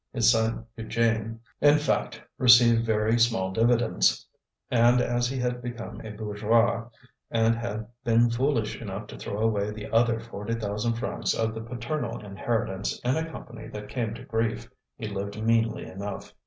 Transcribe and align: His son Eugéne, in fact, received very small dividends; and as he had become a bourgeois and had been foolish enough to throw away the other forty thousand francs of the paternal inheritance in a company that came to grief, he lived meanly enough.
His 0.13 0.31
son 0.31 0.65
Eugéne, 0.79 1.37
in 1.61 1.77
fact, 1.77 2.23
received 2.39 2.83
very 2.87 3.19
small 3.19 3.51
dividends; 3.51 4.27
and 4.71 4.99
as 4.99 5.27
he 5.29 5.37
had 5.37 5.61
become 5.61 6.01
a 6.03 6.09
bourgeois 6.09 6.85
and 7.29 7.53
had 7.53 7.85
been 8.03 8.31
foolish 8.31 8.81
enough 8.81 9.05
to 9.05 9.17
throw 9.19 9.37
away 9.37 9.69
the 9.69 9.85
other 9.91 10.19
forty 10.19 10.55
thousand 10.55 10.93
francs 10.95 11.35
of 11.35 11.53
the 11.53 11.61
paternal 11.61 12.19
inheritance 12.25 12.99
in 13.01 13.15
a 13.15 13.29
company 13.29 13.67
that 13.67 13.89
came 13.89 14.15
to 14.15 14.25
grief, 14.25 14.67
he 14.95 15.07
lived 15.07 15.39
meanly 15.39 15.85
enough. 15.85 16.33